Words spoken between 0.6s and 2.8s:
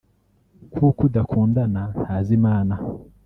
kuko udakundana ntazi Imana